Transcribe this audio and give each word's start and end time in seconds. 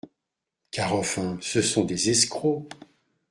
Car 0.71 0.95
enfin, 0.95 1.37
ce 1.41 1.61
sont 1.61 1.83
des 1.83 2.09
escrocs… 2.09 2.67